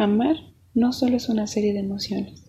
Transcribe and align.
Amar 0.00 0.36
no 0.72 0.94
solo 0.94 1.18
es 1.18 1.28
una 1.28 1.46
serie 1.46 1.74
de 1.74 1.80
emociones, 1.80 2.46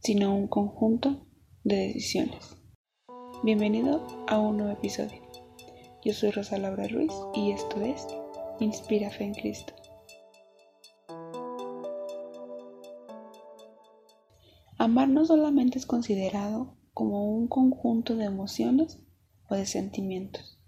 sino 0.00 0.34
un 0.34 0.48
conjunto 0.48 1.24
de 1.62 1.76
decisiones. 1.76 2.56
Bienvenido 3.44 4.04
a 4.26 4.40
un 4.40 4.56
nuevo 4.56 4.72
episodio. 4.72 5.22
Yo 6.04 6.12
soy 6.12 6.32
Rosa 6.32 6.58
Laura 6.58 6.88
Ruiz 6.88 7.12
y 7.32 7.52
esto 7.52 7.80
es 7.80 8.08
Inspira 8.58 9.08
Fe 9.08 9.22
en 9.22 9.34
Cristo. 9.34 9.72
Amar 14.76 15.08
no 15.08 15.24
solamente 15.24 15.78
es 15.78 15.86
considerado 15.86 16.76
como 16.92 17.36
un 17.36 17.46
conjunto 17.46 18.16
de 18.16 18.24
emociones 18.24 18.98
o 19.48 19.54
de 19.54 19.64
sentimientos 19.64 20.60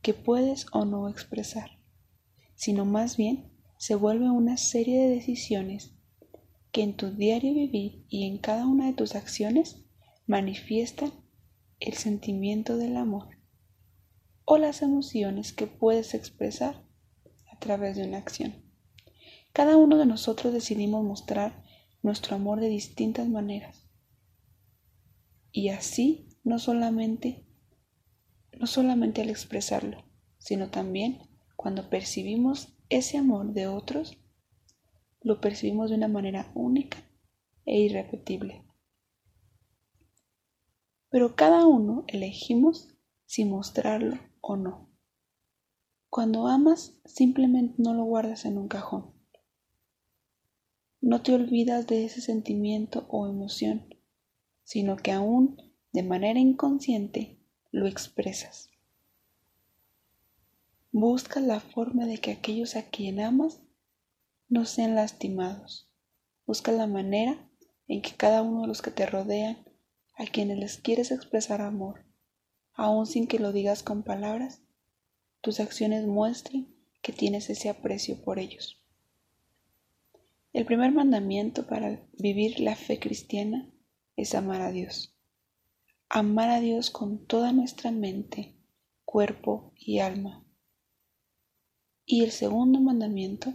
que 0.00 0.14
puedes 0.14 0.64
o 0.72 0.86
no 0.86 1.10
expresar, 1.10 1.68
sino 2.54 2.86
más 2.86 3.18
bien 3.18 3.59
se 3.80 3.94
vuelve 3.94 4.28
una 4.28 4.58
serie 4.58 5.00
de 5.00 5.14
decisiones 5.14 5.94
que 6.70 6.82
en 6.82 6.98
tu 6.98 7.12
diario 7.12 7.54
vivir 7.54 8.04
y 8.10 8.26
en 8.26 8.36
cada 8.36 8.66
una 8.66 8.84
de 8.84 8.92
tus 8.92 9.14
acciones 9.14 9.78
manifiestan 10.26 11.14
el 11.78 11.94
sentimiento 11.94 12.76
del 12.76 12.98
amor 12.98 13.38
o 14.44 14.58
las 14.58 14.82
emociones 14.82 15.54
que 15.54 15.66
puedes 15.66 16.12
expresar 16.12 16.84
a 17.50 17.58
través 17.58 17.96
de 17.96 18.06
una 18.06 18.18
acción. 18.18 18.54
Cada 19.54 19.78
uno 19.78 19.96
de 19.96 20.04
nosotros 20.04 20.52
decidimos 20.52 21.02
mostrar 21.02 21.64
nuestro 22.02 22.36
amor 22.36 22.60
de 22.60 22.68
distintas 22.68 23.28
maneras. 23.28 23.88
Y 25.52 25.70
así 25.70 26.28
no 26.44 26.58
solamente 26.58 27.46
no 28.58 28.66
solamente 28.66 29.22
al 29.22 29.30
expresarlo, 29.30 30.04
sino 30.36 30.68
también 30.68 31.22
cuando 31.56 31.88
percibimos 31.88 32.76
ese 32.90 33.16
amor 33.16 33.52
de 33.52 33.68
otros 33.68 34.18
lo 35.22 35.40
percibimos 35.40 35.90
de 35.90 35.96
una 35.96 36.08
manera 36.08 36.50
única 36.54 36.98
e 37.64 37.78
irrepetible. 37.80 38.64
Pero 41.08 41.36
cada 41.36 41.66
uno 41.66 42.04
elegimos 42.08 42.94
si 43.26 43.44
mostrarlo 43.44 44.18
o 44.40 44.56
no. 44.56 44.90
Cuando 46.08 46.48
amas, 46.48 46.98
simplemente 47.04 47.76
no 47.78 47.94
lo 47.94 48.04
guardas 48.04 48.44
en 48.44 48.58
un 48.58 48.66
cajón. 48.66 49.14
No 51.00 51.22
te 51.22 51.32
olvidas 51.32 51.86
de 51.86 52.04
ese 52.04 52.20
sentimiento 52.20 53.06
o 53.08 53.26
emoción, 53.26 53.94
sino 54.64 54.96
que 54.96 55.12
aún 55.12 55.56
de 55.92 56.02
manera 56.02 56.40
inconsciente 56.40 57.40
lo 57.70 57.86
expresas. 57.86 58.70
Busca 60.92 61.38
la 61.38 61.60
forma 61.60 62.04
de 62.06 62.18
que 62.18 62.32
aquellos 62.32 62.74
a 62.74 62.82
quien 62.82 63.20
amas 63.20 63.60
no 64.48 64.64
sean 64.64 64.96
lastimados. 64.96 65.88
Busca 66.46 66.72
la 66.72 66.88
manera 66.88 67.48
en 67.86 68.02
que 68.02 68.16
cada 68.16 68.42
uno 68.42 68.62
de 68.62 68.66
los 68.66 68.82
que 68.82 68.90
te 68.90 69.06
rodean, 69.06 69.64
a 70.16 70.26
quienes 70.26 70.58
les 70.58 70.78
quieres 70.78 71.12
expresar 71.12 71.60
amor, 71.60 72.04
aun 72.72 73.06
sin 73.06 73.28
que 73.28 73.38
lo 73.38 73.52
digas 73.52 73.84
con 73.84 74.02
palabras, 74.02 74.62
tus 75.40 75.60
acciones 75.60 76.08
muestren 76.08 76.74
que 77.02 77.12
tienes 77.12 77.50
ese 77.50 77.68
aprecio 77.68 78.20
por 78.24 78.40
ellos. 78.40 78.82
El 80.52 80.66
primer 80.66 80.90
mandamiento 80.90 81.68
para 81.68 82.04
vivir 82.14 82.58
la 82.58 82.74
fe 82.74 82.98
cristiana 82.98 83.70
es 84.16 84.34
amar 84.34 84.60
a 84.60 84.72
Dios. 84.72 85.14
Amar 86.08 86.50
a 86.50 86.58
Dios 86.58 86.90
con 86.90 87.24
toda 87.26 87.52
nuestra 87.52 87.92
mente, 87.92 88.56
cuerpo 89.04 89.72
y 89.76 90.00
alma 90.00 90.44
y 92.10 92.24
el 92.24 92.32
segundo 92.32 92.80
mandamiento 92.80 93.54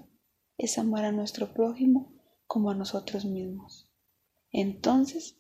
es 0.58 0.78
amar 0.78 1.04
a 1.04 1.12
nuestro 1.12 1.54
prójimo 1.54 2.14
como 2.48 2.70
a 2.70 2.74
nosotros 2.74 3.26
mismos. 3.26 3.90
Entonces, 4.50 5.38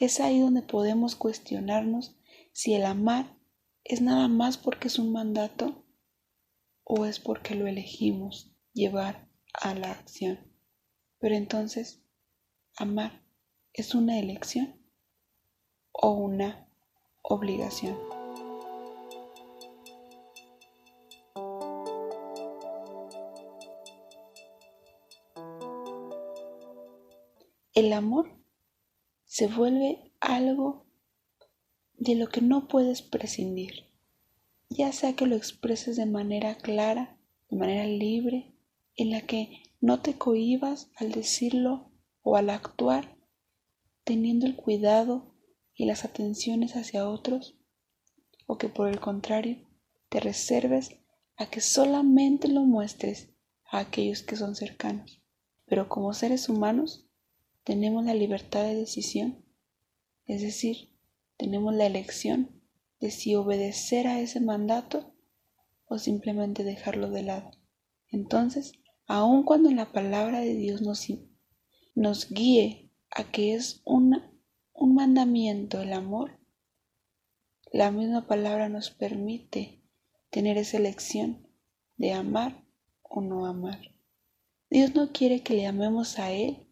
es 0.00 0.20
ahí 0.20 0.40
donde 0.40 0.62
podemos 0.62 1.16
cuestionarnos 1.16 2.16
si 2.52 2.72
el 2.72 2.86
amar 2.86 3.36
es 3.84 4.00
nada 4.00 4.28
más 4.28 4.56
porque 4.56 4.88
es 4.88 4.98
un 4.98 5.12
mandato 5.12 5.84
o 6.82 7.04
es 7.04 7.20
porque 7.20 7.54
lo 7.54 7.66
elegimos 7.66 8.50
llevar 8.72 9.28
a 9.52 9.74
la 9.74 9.90
acción. 9.90 10.38
Pero 11.18 11.34
entonces, 11.34 12.00
amar 12.74 13.22
es 13.74 13.94
una 13.94 14.18
elección 14.18 14.80
o 15.92 16.12
una 16.12 16.70
obligación. 17.22 18.15
El 27.76 27.92
amor 27.92 28.30
se 29.26 29.48
vuelve 29.48 30.10
algo 30.20 30.86
de 31.98 32.14
lo 32.14 32.30
que 32.30 32.40
no 32.40 32.68
puedes 32.68 33.02
prescindir, 33.02 33.84
ya 34.70 34.92
sea 34.92 35.14
que 35.14 35.26
lo 35.26 35.36
expreses 35.36 35.96
de 35.96 36.06
manera 36.06 36.54
clara, 36.54 37.18
de 37.50 37.58
manera 37.58 37.84
libre, 37.84 38.54
en 38.94 39.10
la 39.10 39.20
que 39.26 39.62
no 39.82 40.00
te 40.00 40.16
cohibas 40.16 40.88
al 40.96 41.12
decirlo 41.12 41.92
o 42.22 42.36
al 42.38 42.48
actuar, 42.48 43.18
teniendo 44.04 44.46
el 44.46 44.56
cuidado 44.56 45.34
y 45.74 45.84
las 45.84 46.06
atenciones 46.06 46.76
hacia 46.76 47.06
otros, 47.06 47.58
o 48.46 48.56
que 48.56 48.70
por 48.70 48.88
el 48.88 49.00
contrario 49.00 49.68
te 50.08 50.20
reserves 50.20 50.96
a 51.36 51.50
que 51.50 51.60
solamente 51.60 52.48
lo 52.48 52.62
muestres 52.62 53.34
a 53.70 53.80
aquellos 53.80 54.22
que 54.22 54.36
son 54.36 54.56
cercanos. 54.56 55.20
Pero 55.66 55.90
como 55.90 56.14
seres 56.14 56.48
humanos 56.48 57.05
tenemos 57.66 58.04
la 58.04 58.14
libertad 58.14 58.62
de 58.62 58.76
decisión, 58.76 59.44
es 60.24 60.40
decir, 60.40 60.96
tenemos 61.36 61.74
la 61.74 61.86
elección 61.86 62.62
de 63.00 63.10
si 63.10 63.34
obedecer 63.34 64.06
a 64.06 64.20
ese 64.20 64.38
mandato 64.38 65.12
o 65.86 65.98
simplemente 65.98 66.62
dejarlo 66.62 67.10
de 67.10 67.24
lado. 67.24 67.50
Entonces, 68.12 68.74
aun 69.08 69.42
cuando 69.42 69.72
la 69.72 69.90
palabra 69.90 70.38
de 70.42 70.54
Dios 70.54 70.80
nos, 70.80 71.08
nos 71.96 72.30
guíe 72.30 72.92
a 73.10 73.24
que 73.32 73.54
es 73.54 73.82
un 73.84 74.22
mandamiento 74.94 75.82
el 75.82 75.92
amor, 75.92 76.38
la 77.72 77.90
misma 77.90 78.28
palabra 78.28 78.68
nos 78.68 78.92
permite 78.92 79.82
tener 80.30 80.56
esa 80.56 80.76
elección 80.76 81.48
de 81.96 82.12
amar 82.12 82.64
o 83.02 83.20
no 83.22 83.44
amar. 83.44 83.80
Dios 84.70 84.94
no 84.94 85.10
quiere 85.10 85.42
que 85.42 85.54
le 85.54 85.66
amemos 85.66 86.20
a 86.20 86.30
Él 86.30 86.65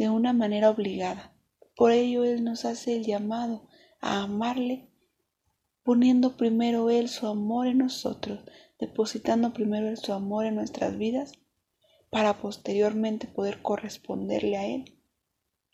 de 0.00 0.08
una 0.08 0.32
manera 0.32 0.70
obligada. 0.70 1.36
Por 1.76 1.92
ello 1.92 2.24
Él 2.24 2.42
nos 2.42 2.64
hace 2.64 2.96
el 2.96 3.04
llamado 3.04 3.68
a 4.00 4.22
amarle, 4.22 4.88
poniendo 5.82 6.38
primero 6.38 6.88
Él 6.88 7.10
su 7.10 7.26
amor 7.26 7.66
en 7.66 7.78
nosotros, 7.78 8.40
depositando 8.78 9.52
primero 9.52 9.90
Él 9.90 9.98
su 9.98 10.14
amor 10.14 10.46
en 10.46 10.54
nuestras 10.54 10.96
vidas, 10.96 11.34
para 12.08 12.40
posteriormente 12.40 13.26
poder 13.26 13.60
corresponderle 13.60 14.56
a 14.56 14.66
Él, 14.66 14.98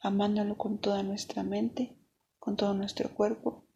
amándolo 0.02 0.58
con 0.58 0.80
toda 0.80 1.04
nuestra 1.04 1.44
mente, 1.44 1.96
con 2.40 2.56
todo 2.56 2.74
nuestro 2.74 3.14
cuerpo 3.14 3.68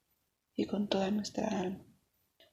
y 0.57 0.67
con 0.67 0.89
toda 0.89 1.13
nuestra 1.13 1.61
alma. 1.61 1.87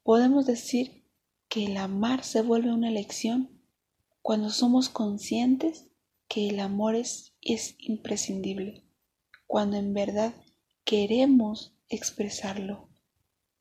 Podemos 0.03 0.45
decir 0.45 1.03
que 1.49 1.65
el 1.65 1.77
amar 1.77 2.23
se 2.23 2.43
vuelve 2.43 2.71
una 2.71 2.89
elección 2.89 3.59
cuando 4.21 4.51
somos 4.51 4.87
conscientes 4.87 5.87
que 6.27 6.49
el 6.49 6.59
amor 6.59 6.95
es, 6.95 7.35
es 7.47 7.75
imprescindible, 7.79 8.83
cuando 9.47 9.77
en 9.77 9.93
verdad 9.93 10.33
queremos 10.83 11.75
expresarlo. 11.89 12.89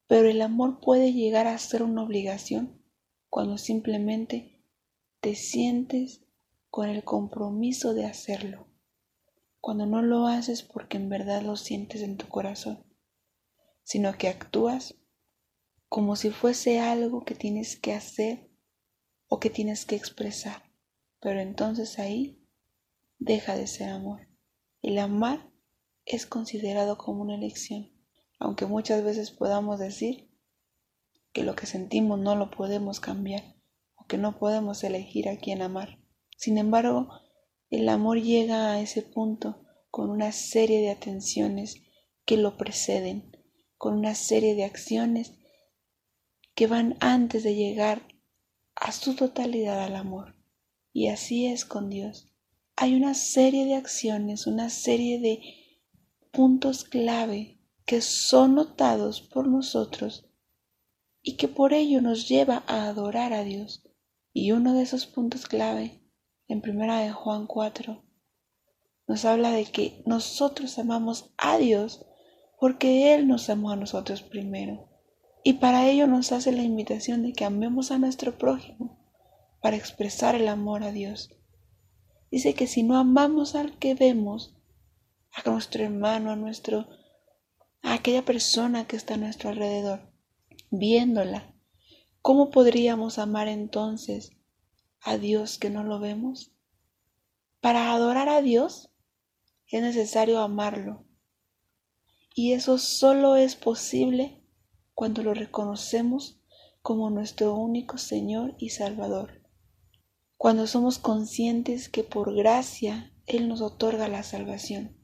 Pero 0.08 0.28
el 0.28 0.42
amor 0.42 0.80
puede 0.80 1.12
llegar 1.12 1.46
a 1.46 1.58
ser 1.58 1.82
una 1.82 2.02
obligación 2.02 2.82
cuando 3.30 3.58
simplemente 3.58 4.62
te 5.20 5.34
sientes 5.34 6.22
con 6.70 6.88
el 6.88 7.04
compromiso 7.04 7.94
de 7.94 8.06
hacerlo, 8.06 8.68
cuando 9.60 9.86
no 9.86 10.02
lo 10.02 10.26
haces 10.26 10.62
porque 10.62 10.96
en 10.96 11.08
verdad 11.08 11.42
lo 11.42 11.56
sientes 11.56 12.02
en 12.02 12.16
tu 12.16 12.28
corazón, 12.28 12.84
sino 13.82 14.16
que 14.18 14.28
actúas 14.28 14.96
como 15.88 16.16
si 16.16 16.30
fuese 16.30 16.80
algo 16.80 17.24
que 17.24 17.34
tienes 17.34 17.78
que 17.78 17.92
hacer 17.92 18.50
o 19.28 19.38
que 19.38 19.50
tienes 19.50 19.86
que 19.86 19.96
expresar. 19.96 20.62
Pero 21.20 21.40
entonces 21.40 21.98
ahí 21.98 22.45
deja 23.18 23.56
de 23.56 23.66
ser 23.66 23.90
amor. 23.90 24.28
El 24.82 24.98
amar 24.98 25.50
es 26.04 26.26
considerado 26.26 26.98
como 26.98 27.22
una 27.22 27.34
elección, 27.34 27.92
aunque 28.38 28.66
muchas 28.66 29.02
veces 29.02 29.30
podamos 29.30 29.78
decir 29.78 30.30
que 31.32 31.42
lo 31.42 31.54
que 31.56 31.66
sentimos 31.66 32.18
no 32.18 32.36
lo 32.36 32.50
podemos 32.50 33.00
cambiar 33.00 33.42
o 33.96 34.06
que 34.06 34.18
no 34.18 34.38
podemos 34.38 34.84
elegir 34.84 35.28
a 35.28 35.36
quién 35.36 35.62
amar. 35.62 35.98
Sin 36.36 36.58
embargo, 36.58 37.08
el 37.70 37.88
amor 37.88 38.22
llega 38.22 38.72
a 38.72 38.80
ese 38.80 39.02
punto 39.02 39.66
con 39.90 40.10
una 40.10 40.32
serie 40.32 40.80
de 40.80 40.90
atenciones 40.90 41.82
que 42.24 42.36
lo 42.36 42.56
preceden, 42.56 43.32
con 43.76 43.94
una 43.94 44.14
serie 44.14 44.54
de 44.54 44.64
acciones 44.64 45.32
que 46.54 46.66
van 46.66 46.96
antes 47.00 47.42
de 47.42 47.54
llegar 47.54 48.06
a 48.74 48.92
su 48.92 49.14
totalidad 49.14 49.82
al 49.82 49.96
amor. 49.96 50.36
Y 50.92 51.08
así 51.08 51.46
es 51.46 51.64
con 51.64 51.90
Dios. 51.90 52.32
Hay 52.76 52.94
una 52.94 53.14
serie 53.14 53.64
de 53.64 53.74
acciones, 53.74 54.46
una 54.46 54.68
serie 54.68 55.18
de 55.18 55.40
puntos 56.30 56.84
clave 56.84 57.58
que 57.86 58.02
son 58.02 58.54
notados 58.54 59.22
por 59.22 59.48
nosotros 59.48 60.28
y 61.22 61.36
que 61.36 61.48
por 61.48 61.72
ello 61.72 62.02
nos 62.02 62.28
lleva 62.28 62.62
a 62.66 62.86
adorar 62.86 63.32
a 63.32 63.44
Dios. 63.44 63.82
Y 64.34 64.52
uno 64.52 64.74
de 64.74 64.82
esos 64.82 65.06
puntos 65.06 65.46
clave, 65.46 66.02
en 66.48 66.60
primera 66.60 67.00
de 67.00 67.10
Juan 67.12 67.46
4, 67.46 68.04
nos 69.08 69.24
habla 69.24 69.52
de 69.52 69.64
que 69.64 70.02
nosotros 70.04 70.78
amamos 70.78 71.32
a 71.38 71.56
Dios 71.56 72.04
porque 72.60 73.14
Él 73.14 73.26
nos 73.26 73.48
amó 73.48 73.70
a 73.70 73.76
nosotros 73.76 74.22
primero. 74.22 74.90
Y 75.42 75.54
para 75.54 75.88
ello 75.88 76.06
nos 76.06 76.30
hace 76.32 76.52
la 76.52 76.62
invitación 76.62 77.22
de 77.22 77.32
que 77.32 77.44
amemos 77.46 77.90
a 77.90 77.98
nuestro 77.98 78.36
prójimo, 78.36 78.98
para 79.62 79.76
expresar 79.76 80.34
el 80.34 80.48
amor 80.48 80.82
a 80.82 80.92
Dios. 80.92 81.35
Dice 82.30 82.54
que 82.54 82.66
si 82.66 82.82
no 82.82 82.96
amamos 82.96 83.54
al 83.54 83.78
que 83.78 83.94
vemos, 83.94 84.54
a 85.32 85.48
nuestro 85.48 85.84
hermano, 85.84 86.30
a 86.30 86.36
nuestro 86.36 86.88
a 87.82 87.94
aquella 87.94 88.24
persona 88.24 88.86
que 88.86 88.96
está 88.96 89.14
a 89.14 89.18
nuestro 89.18 89.50
alrededor, 89.50 90.12
viéndola, 90.70 91.54
¿cómo 92.20 92.50
podríamos 92.50 93.18
amar 93.18 93.46
entonces 93.46 94.32
a 95.00 95.18
Dios 95.18 95.58
que 95.58 95.70
no 95.70 95.84
lo 95.84 96.00
vemos? 96.00 96.52
Para 97.60 97.92
adorar 97.92 98.28
a 98.28 98.42
Dios 98.42 98.90
es 99.68 99.82
necesario 99.82 100.40
amarlo. 100.40 101.04
Y 102.34 102.52
eso 102.52 102.78
solo 102.78 103.36
es 103.36 103.56
posible 103.56 104.42
cuando 104.94 105.22
lo 105.22 105.32
reconocemos 105.32 106.40
como 106.82 107.10
nuestro 107.10 107.54
único 107.54 107.98
Señor 107.98 108.54
y 108.58 108.70
Salvador. 108.70 109.35
Cuando 110.38 110.66
somos 110.66 110.98
conscientes 110.98 111.88
que 111.88 112.04
por 112.04 112.34
gracia 112.34 113.12
Él 113.26 113.48
nos 113.48 113.62
otorga 113.62 114.06
la 114.06 114.22
salvación, 114.22 114.96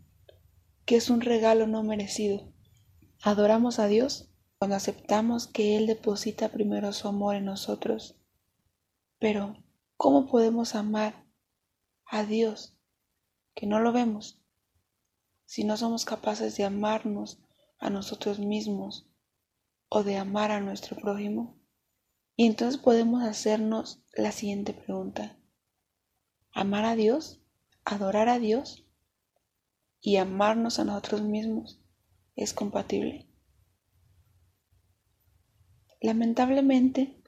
que 0.85 0.97
es 0.97 1.09
un 1.09 1.23
regalo 1.23 1.67
no 1.67 1.83
merecido. 1.83 2.53
Adoramos 3.23 3.79
a 3.79 3.87
Dios 3.87 4.31
cuando 4.59 4.77
aceptamos 4.77 5.47
que 5.47 5.77
Él 5.77 5.87
deposita 5.87 6.51
primero 6.51 6.93
su 6.93 7.09
amor 7.09 7.37
en 7.37 7.47
nosotros. 7.47 8.17
Pero, 9.19 9.57
¿cómo 9.97 10.27
podemos 10.27 10.75
amar 10.75 11.27
a 12.05 12.25
Dios 12.25 12.77
que 13.55 13.67
no 13.67 13.81
lo 13.81 13.93
vemos 13.93 14.39
si 15.47 15.65
no 15.65 15.77
somos 15.79 16.05
capaces 16.05 16.57
de 16.57 16.65
amarnos 16.65 17.41
a 17.79 17.89
nosotros 17.89 18.39
mismos 18.39 19.09
o 19.89 20.03
de 20.03 20.17
amar 20.19 20.51
a 20.51 20.61
nuestro 20.61 20.97
prójimo? 20.97 21.62
Y 22.37 22.47
entonces 22.47 22.81
podemos 22.81 23.23
hacernos 23.23 24.03
la 24.15 24.33
siguiente 24.33 24.73
pregunta. 24.73 25.39
¿Amar 26.53 26.85
a 26.85 26.97
Dios? 26.97 27.41
¿Adorar 27.85 28.29
a 28.29 28.39
Dios? 28.39 28.85
¿Y 30.01 30.17
amarnos 30.17 30.79
a 30.79 30.85
nosotros 30.85 31.23
mismos 31.23 31.81
es 32.35 32.53
compatible? 32.53 33.29
Lamentablemente, 36.01 37.23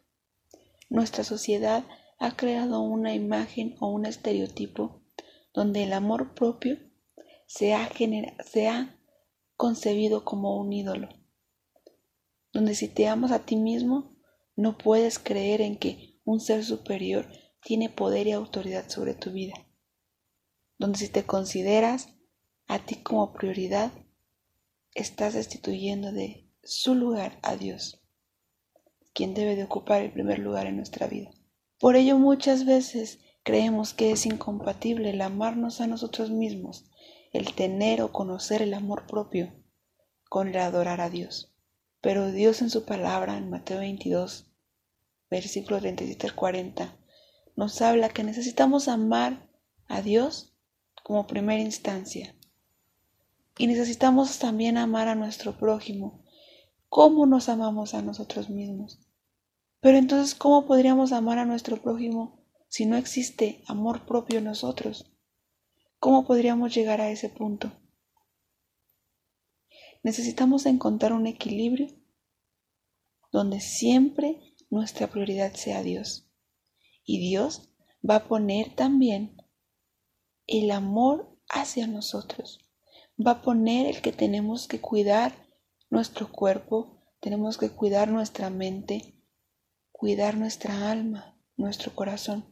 nuestra 0.91 1.23
sociedad 1.23 1.85
ha 2.19 2.37
creado 2.37 2.81
una 2.81 3.15
imagen 3.15 3.77
o 3.81 3.89
un 3.89 4.07
estereotipo 4.07 5.03
donde 5.53 5.85
el 5.85 5.93
amor 5.93 6.35
propio 6.35 6.79
se 7.47 7.75
ha, 7.75 7.89
se 8.45 8.69
ha 8.69 8.99
concebido 9.57 10.25
como 10.25 10.59
un 10.59 10.73
ídolo, 10.73 11.09
donde 12.53 12.75
si 12.75 12.89
te 12.89 13.07
amas 13.07 13.31
a 13.31 13.47
ti 13.47 13.57
mismo, 13.57 14.14
no 14.57 14.79
puedes 14.79 15.19
creer 15.19 15.61
en 15.61 15.77
que 15.77 16.21
un 16.25 16.41
ser 16.41 16.65
superior 16.65 17.27
tiene 17.63 17.91
poder 17.91 18.27
y 18.27 18.33
autoridad 18.33 18.89
sobre 18.89 19.15
tu 19.15 19.33
vida, 19.33 19.55
donde 20.79 20.99
si 20.99 21.09
te 21.09 21.25
consideras 21.25 22.09
a 22.67 22.79
ti 22.79 22.97
como 22.97 23.33
prioridad, 23.33 23.93
estás 24.95 25.35
destituyendo 25.35 26.13
de 26.13 26.49
su 26.63 26.95
lugar 26.95 27.39
a 27.43 27.57
Dios, 27.57 28.01
quien 29.13 29.35
debe 29.35 29.57
de 29.57 29.65
ocupar 29.65 30.03
el 30.03 30.13
primer 30.13 30.39
lugar 30.39 30.67
en 30.67 30.77
nuestra 30.77 31.07
vida. 31.07 31.31
Por 31.79 31.97
ello 31.97 32.19
muchas 32.19 32.65
veces 32.65 33.19
creemos 33.43 33.93
que 33.93 34.13
es 34.13 34.27
incompatible 34.27 35.11
el 35.11 35.21
amarnos 35.21 35.81
a 35.81 35.87
nosotros 35.87 36.31
mismos 36.31 36.91
el 37.35 37.53
tener 37.53 38.01
o 38.01 38.13
conocer 38.13 38.63
el 38.63 38.73
amor 38.75 39.07
propio 39.09 39.53
con 40.31 40.49
el 40.49 40.57
adorar 40.57 41.01
a 41.01 41.11
Dios. 41.11 41.54
Pero 42.05 42.31
Dios 42.31 42.61
en 42.61 42.69
su 42.69 42.85
palabra, 42.85 43.39
en 43.39 43.49
Mateo 43.49 43.79
22, 43.79 44.45
versículo 45.31 45.81
37 45.81 46.27
al 46.27 46.35
40, 46.35 46.99
nos 47.57 47.81
habla 47.81 48.11
que 48.11 48.23
necesitamos 48.23 48.89
amar 48.89 49.49
a 49.89 50.03
Dios 50.03 50.55
como 51.03 51.27
primera 51.27 51.63
instancia. 51.63 52.37
Y 53.57 53.69
necesitamos 53.69 54.39
también 54.39 54.77
amar 54.77 55.09
a 55.09 55.15
nuestro 55.15 55.57
prójimo, 55.57 56.23
como 56.91 57.25
nos 57.25 57.49
amamos 57.49 57.95
a 57.95 58.03
nosotros 58.03 58.51
mismos. 58.51 59.01
Pero 59.81 59.97
entonces, 59.97 60.35
¿cómo 60.35 60.67
podríamos 60.67 61.11
amar 61.11 61.39
a 61.39 61.47
nuestro 61.47 61.81
prójimo 61.81 62.45
si 62.69 62.85
no 62.85 62.99
existe 62.99 63.65
amor 63.67 64.05
propio 64.05 64.41
en 64.41 64.45
nosotros? 64.45 65.11
¿Cómo 66.01 66.27
podríamos 66.27 66.75
llegar 66.75 67.01
a 67.01 67.09
ese 67.09 67.31
punto? 67.31 67.73
Necesitamos 70.05 70.67
encontrar 70.67 71.15
un 71.15 71.27
equilibrio 71.27 71.89
donde 73.33 73.61
siempre 73.61 74.55
nuestra 74.69 75.09
prioridad 75.09 75.55
sea 75.55 75.83
Dios. 75.83 76.31
Y 77.05 77.19
Dios 77.19 77.71
va 78.09 78.17
a 78.17 78.25
poner 78.29 78.75
también 78.75 79.37
el 80.47 80.71
amor 80.73 81.35
hacia 81.49 81.87
nosotros. 81.87 82.61
Va 83.19 83.33
a 83.33 83.43
poner 83.43 83.87
el 83.87 84.03
que 84.03 84.13
tenemos 84.13 84.69
que 84.69 84.79
cuidar 84.79 85.49
nuestro 85.89 86.31
cuerpo, 86.31 87.03
tenemos 87.21 87.57
que 87.57 87.71
cuidar 87.71 88.11
nuestra 88.11 88.51
mente, 88.51 89.23
cuidar 89.91 90.37
nuestra 90.37 90.91
alma, 90.91 91.41
nuestro 91.57 91.95
corazón. 91.95 92.45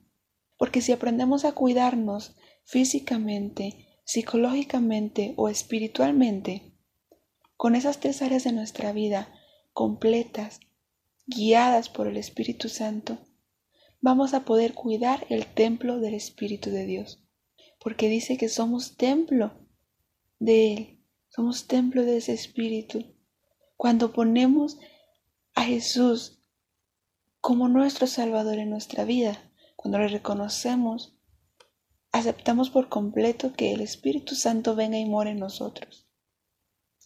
Porque 0.57 0.81
si 0.81 0.93
aprendemos 0.93 1.45
a 1.45 1.53
cuidarnos 1.53 2.35
físicamente, 2.65 4.01
psicológicamente 4.05 5.35
o 5.37 5.51
espiritualmente, 5.51 6.72
con 7.63 7.77
esas 7.77 8.01
tres 8.01 8.23
áreas 8.23 8.43
de 8.43 8.51
nuestra 8.51 8.91
vida 8.91 9.33
completas, 9.73 10.59
guiadas 11.27 11.89
por 11.89 12.09
el 12.09 12.17
Espíritu 12.17 12.69
Santo, 12.69 13.19
vamos 14.01 14.35
a 14.35 14.45
poder 14.45 14.75
cuidar 14.75 15.25
el 15.29 15.47
templo 15.47 16.01
del 16.01 16.15
Espíritu 16.15 16.71
de 16.71 16.87
Dios, 16.87 17.23
porque 17.79 18.09
dice 18.09 18.37
que 18.37 18.49
somos 18.49 18.97
templo 18.97 19.53
de 20.41 20.73
Él, 20.73 21.05
somos 21.29 21.69
templo 21.69 22.03
de 22.03 22.17
ese 22.17 22.33
Espíritu. 22.33 23.05
Cuando 23.77 24.13
ponemos 24.13 24.79
a 25.55 25.63
Jesús 25.63 26.43
como 27.41 27.69
nuestro 27.69 28.09
Salvador 28.09 28.59
en 28.59 28.71
nuestra 28.71 29.05
vida, 29.05 29.39
cuando 29.77 30.01
le 30.01 30.09
reconocemos 30.09 31.17
aceptamos 32.11 32.71
por 32.71 32.89
completo 32.89 33.53
que 33.53 33.73
el 33.73 33.83
Espíritu 33.83 34.35
Santo 34.35 34.75
venga 34.75 34.99
y 34.99 35.05
more 35.05 35.31
en 35.31 35.39
nosotros. 35.39 36.09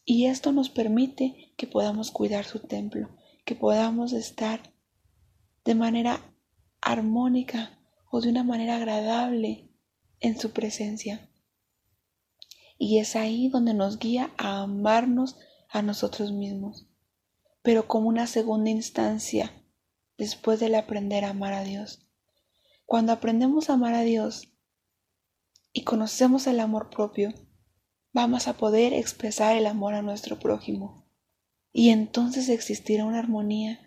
Y 0.09 0.27
esto 0.27 0.53
nos 0.53 0.71
permite 0.71 1.53
que 1.57 1.67
podamos 1.67 2.13
cuidar 2.13 2.45
su 2.45 2.61
templo, 2.61 3.11
que 3.45 3.57
podamos 3.57 4.13
estar 4.13 4.73
de 5.65 5.75
manera 5.75 6.21
armónica 6.81 7.81
o 8.09 8.21
de 8.21 8.31
una 8.31 8.45
manera 8.45 8.77
agradable 8.77 9.69
en 10.21 10.39
su 10.39 10.53
presencia. 10.53 11.29
Y 12.79 12.99
es 12.99 13.17
ahí 13.17 13.49
donde 13.49 13.75
nos 13.75 13.99
guía 13.99 14.31
a 14.39 14.63
amarnos 14.63 15.37
a 15.69 15.83
nosotros 15.83 16.31
mismos, 16.31 16.87
pero 17.63 17.89
como 17.89 18.09
una 18.09 18.29
segunda 18.29 18.71
instancia 18.71 19.53
después 20.17 20.61
del 20.61 20.77
aprender 20.77 21.25
a 21.25 21.31
amar 21.31 21.53
a 21.53 21.65
Dios. 21.65 22.07
Cuando 22.85 23.11
aprendemos 23.11 23.69
a 23.69 23.73
amar 23.73 23.95
a 23.95 24.03
Dios, 24.03 24.53
y 25.73 25.83
conocemos 25.83 26.47
el 26.47 26.61
amor 26.61 26.91
propio, 26.91 27.35
vamos 28.17 28.49
a 28.49 28.55
poder 28.55 28.95
expresar 28.95 29.59
el 29.59 29.67
amor 29.67 29.93
a 29.93 30.01
nuestro 30.01 30.39
prójimo. 30.39 31.07
Y 31.71 31.91
entonces 31.91 32.49
existirá 32.49 33.05
una 33.05 33.19
armonía 33.19 33.79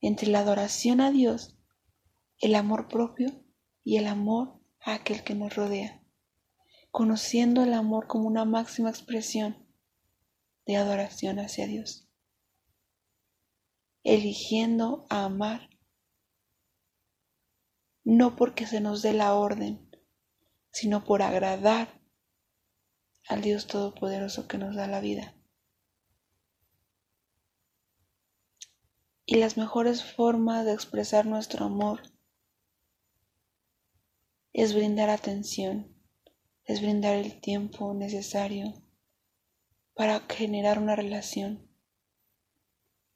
entre 0.00 0.28
la 0.28 0.38
adoración 0.38 1.00
a 1.00 1.10
Dios, 1.10 1.58
el 2.38 2.54
amor 2.54 2.86
propio 2.86 3.44
y 3.82 3.96
el 3.96 4.06
amor 4.06 4.60
a 4.78 4.94
aquel 4.94 5.24
que 5.24 5.34
nos 5.34 5.56
rodea, 5.56 6.00
conociendo 6.92 7.64
el 7.64 7.74
amor 7.74 8.06
como 8.06 8.28
una 8.28 8.44
máxima 8.44 8.88
expresión 8.88 9.66
de 10.64 10.76
adoración 10.76 11.40
hacia 11.40 11.66
Dios, 11.66 12.08
eligiendo 14.04 15.06
a 15.10 15.24
amar, 15.24 15.70
no 18.04 18.36
porque 18.36 18.64
se 18.68 18.80
nos 18.80 19.02
dé 19.02 19.12
la 19.12 19.34
orden, 19.34 19.90
sino 20.70 21.02
por 21.02 21.22
agradar 21.22 22.01
al 23.28 23.42
Dios 23.42 23.66
Todopoderoso 23.66 24.48
que 24.48 24.58
nos 24.58 24.74
da 24.74 24.86
la 24.86 25.00
vida. 25.00 25.34
Y 29.24 29.36
las 29.36 29.56
mejores 29.56 30.04
formas 30.04 30.64
de 30.64 30.72
expresar 30.72 31.26
nuestro 31.26 31.64
amor 31.64 32.02
es 34.52 34.74
brindar 34.74 35.08
atención, 35.10 35.96
es 36.64 36.82
brindar 36.82 37.14
el 37.16 37.40
tiempo 37.40 37.94
necesario 37.94 38.74
para 39.94 40.20
generar 40.20 40.78
una 40.78 40.96
relación. 40.96 41.68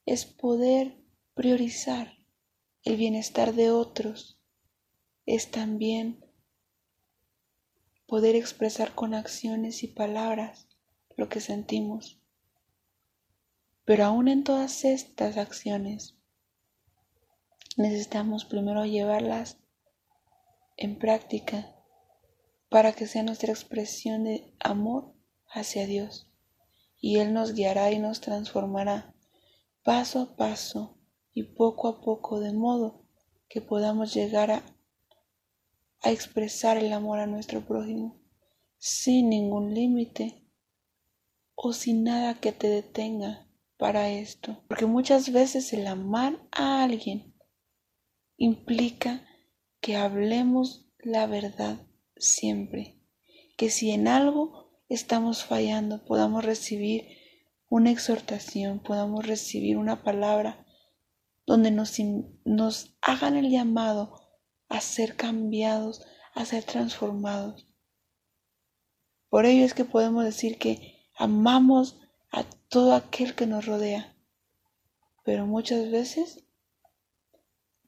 Es 0.05 0.25
poder 0.25 1.03
priorizar 1.35 2.17
el 2.83 2.97
bienestar 2.97 3.55
de 3.55 3.71
otros. 3.71 4.41
Es 5.27 5.51
también 5.51 6.26
poder 8.07 8.37
expresar 8.37 8.95
con 8.95 9.15
acciones 9.15 9.83
y 9.83 9.89
palabras 9.89 10.69
lo 11.17 11.29
que 11.29 11.41
sentimos. 11.41 12.21
Pero 13.85 14.05
aún 14.05 14.29
en 14.29 14.45
todas 14.45 14.85
estas 14.85 15.37
acciones 15.37 16.17
necesitamos 17.77 18.45
primero 18.45 18.85
llevarlas 18.85 19.59
en 20.77 20.99
práctica 20.99 21.75
para 22.69 22.93
que 22.93 23.07
sea 23.07 23.23
nuestra 23.23 23.53
expresión 23.53 24.25
de 24.25 24.53
amor 24.61 25.15
hacia 25.49 25.87
Dios. 25.87 26.29
Y 26.99 27.19
Él 27.19 27.33
nos 27.33 27.55
guiará 27.55 27.93
y 27.93 27.99
nos 27.99 28.21
transformará 28.21 29.15
paso 29.83 30.21
a 30.21 30.37
paso 30.37 30.99
y 31.33 31.45
poco 31.45 31.89
a 31.89 32.01
poco 32.01 32.41
de 32.41 32.53
modo 32.53 33.05
que 33.49 33.61
podamos 33.61 34.13
llegar 34.15 34.51
a, 34.51 34.63
a 36.03 36.11
expresar 36.11 36.77
el 36.77 36.93
amor 36.93 37.19
a 37.19 37.27
nuestro 37.27 37.61
prójimo 37.67 38.21
sin 38.79 39.31
ningún 39.31 39.75
límite 39.75 40.47
o 41.55 41.73
sin 41.73 42.05
nada 42.05 42.35
que 42.35 42.53
te 42.53 42.69
detenga 42.69 43.49
para 43.77 44.11
esto. 44.11 44.63
Porque 44.69 44.87
muchas 44.87 45.33
veces 45.33 45.73
el 45.73 45.87
amar 45.87 46.41
a 46.53 46.85
alguien 46.85 47.35
implica 48.37 49.27
que 49.81 49.97
hablemos 49.97 50.89
la 50.99 51.27
verdad 51.27 51.87
siempre. 52.17 53.01
Que 53.57 53.71
si 53.71 53.91
en 53.91 54.09
algo 54.09 54.81
estamos 54.89 55.45
fallando, 55.45 56.05
podamos 56.05 56.45
recibir 56.45 57.09
una 57.69 57.91
exhortación, 57.91 58.81
podamos 58.81 59.27
recibir 59.27 59.77
una 59.77 60.03
palabra 60.03 60.67
donde 61.47 61.71
nos, 61.71 61.97
nos 62.45 62.97
hagan 63.01 63.37
el 63.37 63.51
llamado 63.51 64.26
a 64.69 64.81
ser 64.81 65.17
cambiados, 65.17 66.05
a 66.35 66.45
ser 66.45 66.65
transformados. 66.65 67.67
Por 69.29 69.47
ello 69.47 69.65
es 69.65 69.75
que 69.75 69.85
podemos 69.85 70.25
decir 70.25 70.59
que 70.59 71.09
amamos 71.17 71.99
a 72.31 72.45
todo 72.69 72.95
aquel 72.95 73.35
que 73.35 73.47
nos 73.47 73.67
rodea, 73.67 74.17
pero 75.25 75.47
muchas 75.47 75.91
veces 75.91 76.45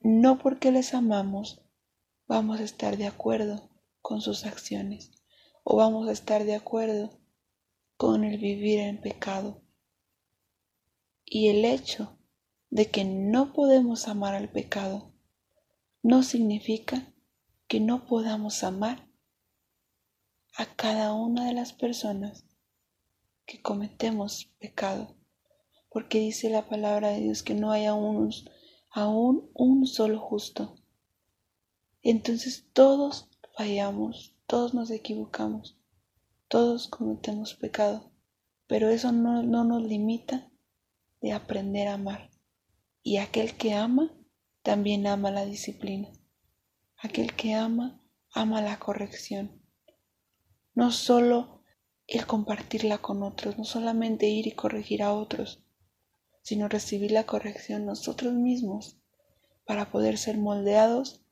no 0.01 0.37
porque 0.37 0.71
les 0.71 0.93
amamos 0.93 1.61
vamos 2.29 2.59
a 2.59 2.63
estar 2.63 2.95
de 2.95 3.07
acuerdo 3.07 3.69
con 4.01 4.21
sus 4.21 4.45
acciones 4.45 5.11
o 5.63 5.75
vamos 5.75 6.07
a 6.07 6.11
estar 6.11 6.45
de 6.45 6.55
acuerdo 6.55 7.19
con 7.97 8.23
el 8.23 8.37
vivir 8.37 8.79
en 8.79 9.01
pecado. 9.01 9.63
Y 11.25 11.49
el 11.49 11.65
hecho 11.65 12.17
de 12.69 12.89
que 12.89 13.03
no 13.03 13.51
podemos 13.51 14.07
amar 14.07 14.35
al 14.35 14.49
pecado 14.49 15.08
no 16.09 16.23
significa 16.23 17.13
que 17.67 17.79
no 17.79 18.07
podamos 18.07 18.63
amar 18.63 19.07
a 20.55 20.65
cada 20.65 21.13
una 21.13 21.45
de 21.45 21.53
las 21.53 21.71
personas 21.71 22.45
que 23.45 23.61
cometemos 23.61 24.45
pecado, 24.57 25.15
porque 25.87 26.17
dice 26.17 26.49
la 26.49 26.67
palabra 26.67 27.09
de 27.09 27.19
Dios 27.19 27.43
que 27.43 27.53
no 27.53 27.69
hay 27.69 27.85
aún, 27.85 28.33
un 29.53 29.85
solo 29.85 30.19
justo. 30.19 30.77
Entonces 32.01 32.65
todos 32.73 33.29
fallamos, 33.55 34.35
todos 34.47 34.73
nos 34.73 34.89
equivocamos, 34.89 35.77
todos 36.47 36.87
cometemos 36.87 37.53
pecado, 37.53 38.11
pero 38.65 38.89
eso 38.89 39.11
no, 39.11 39.43
no 39.43 39.63
nos 39.63 39.83
limita 39.83 40.49
de 41.21 41.33
aprender 41.33 41.87
a 41.87 41.93
amar. 41.93 42.31
Y 43.03 43.17
aquel 43.17 43.55
que 43.55 43.75
ama, 43.75 44.11
también 44.69 45.07
ama 45.07 45.31
la 45.31 45.45
disciplina. 45.45 46.09
Aquel 46.95 47.35
que 47.35 47.55
ama, 47.55 47.99
ama 48.31 48.61
la 48.61 48.77
corrección. 48.77 49.63
No 50.75 50.91
solo 50.91 51.63
el 52.05 52.27
compartirla 52.27 52.99
con 52.99 53.23
otros, 53.23 53.57
no 53.57 53.63
solamente 53.63 54.27
ir 54.27 54.45
y 54.45 54.51
corregir 54.51 55.01
a 55.01 55.11
otros, 55.11 55.63
sino 56.43 56.67
recibir 56.67 57.09
la 57.09 57.25
corrección 57.25 57.87
nosotros 57.87 58.35
mismos 58.35 58.99
para 59.65 59.89
poder 59.89 60.19
ser 60.19 60.37
moldeados 60.37 61.25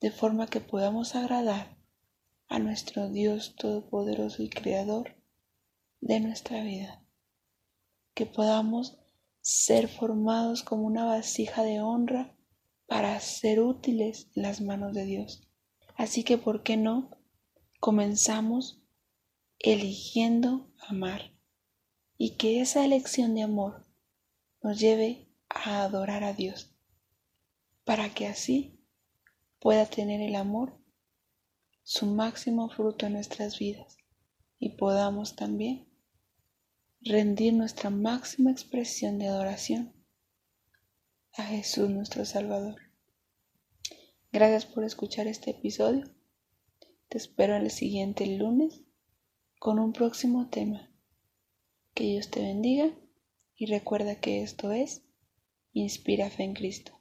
de 0.00 0.10
forma 0.10 0.48
que 0.48 0.58
podamos 0.58 1.14
agradar 1.14 1.78
a 2.48 2.58
nuestro 2.58 3.08
Dios 3.08 3.54
Todopoderoso 3.54 4.42
y 4.42 4.50
Creador 4.50 5.14
de 6.00 6.18
nuestra 6.18 6.64
vida. 6.64 7.04
Que 8.14 8.26
podamos 8.26 8.98
ser 9.42 9.86
formados 9.86 10.64
como 10.64 10.82
una 10.88 11.04
vasija 11.04 11.62
de 11.62 11.80
honra 11.80 12.34
para 12.86 13.18
ser 13.20 13.60
útiles 13.60 14.28
las 14.34 14.60
manos 14.60 14.94
de 14.94 15.04
Dios. 15.04 15.48
Así 15.96 16.24
que, 16.24 16.38
¿por 16.38 16.62
qué 16.62 16.76
no? 16.76 17.10
Comenzamos 17.80 18.82
eligiendo 19.58 20.70
amar 20.78 21.32
y 22.18 22.36
que 22.36 22.60
esa 22.60 22.84
elección 22.84 23.34
de 23.34 23.42
amor 23.42 23.86
nos 24.62 24.78
lleve 24.78 25.28
a 25.48 25.82
adorar 25.82 26.24
a 26.24 26.32
Dios, 26.32 26.74
para 27.84 28.12
que 28.12 28.26
así 28.26 28.80
pueda 29.60 29.86
tener 29.86 30.20
el 30.20 30.34
amor 30.34 30.78
su 31.82 32.06
máximo 32.06 32.68
fruto 32.70 33.06
en 33.06 33.14
nuestras 33.14 33.58
vidas 33.58 33.96
y 34.58 34.70
podamos 34.70 35.36
también 35.36 35.88
rendir 37.00 37.52
nuestra 37.52 37.90
máxima 37.90 38.50
expresión 38.50 39.18
de 39.18 39.28
adoración 39.28 39.93
a 41.36 41.42
Jesús 41.42 41.90
nuestro 41.90 42.24
Salvador. 42.24 42.76
Gracias 44.30 44.66
por 44.66 44.84
escuchar 44.84 45.26
este 45.26 45.50
episodio. 45.50 46.04
Te 47.08 47.18
espero 47.18 47.56
el 47.56 47.70
siguiente 47.72 48.26
lunes 48.26 48.82
con 49.58 49.80
un 49.80 49.92
próximo 49.92 50.48
tema. 50.48 50.92
Que 51.92 52.04
Dios 52.04 52.30
te 52.30 52.40
bendiga 52.40 52.90
y 53.56 53.66
recuerda 53.66 54.20
que 54.20 54.42
esto 54.42 54.70
es 54.70 55.02
Inspira 55.72 56.30
Fe 56.30 56.44
en 56.44 56.54
Cristo. 56.54 57.00